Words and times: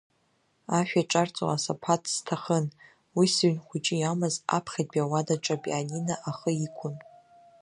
Ашә 0.77 0.93
иаҿарҵо 0.97 1.45
асаԥаҭ 1.55 2.03
сҭахын, 2.15 2.65
уи 3.17 3.27
сыҩн 3.35 3.57
хәыҷы 3.65 3.95
иамаз 3.99 4.35
аԥхьатәи 4.57 5.03
ауадаҿы 5.03 5.51
апианино 5.55 6.15
ахы 6.29 6.51
иқәын. 6.65 6.95